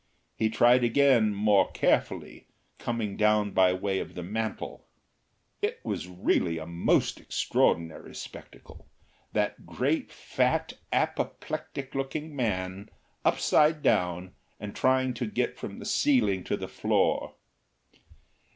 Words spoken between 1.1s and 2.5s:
more carefully,